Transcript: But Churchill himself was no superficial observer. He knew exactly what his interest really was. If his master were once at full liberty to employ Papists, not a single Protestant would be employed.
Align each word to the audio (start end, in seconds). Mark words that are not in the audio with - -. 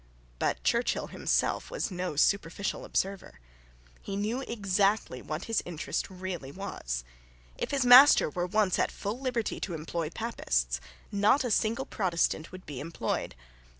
But 0.39 0.63
Churchill 0.63 1.05
himself 1.13 1.69
was 1.69 1.91
no 1.91 2.15
superficial 2.15 2.85
observer. 2.85 3.39
He 4.01 4.15
knew 4.15 4.41
exactly 4.41 5.21
what 5.21 5.43
his 5.43 5.61
interest 5.63 6.09
really 6.09 6.51
was. 6.51 7.03
If 7.55 7.69
his 7.69 7.85
master 7.85 8.27
were 8.27 8.47
once 8.47 8.79
at 8.79 8.91
full 8.91 9.19
liberty 9.19 9.59
to 9.59 9.75
employ 9.75 10.09
Papists, 10.09 10.81
not 11.11 11.43
a 11.43 11.51
single 11.51 11.85
Protestant 11.85 12.51
would 12.51 12.65
be 12.65 12.79
employed. 12.79 13.35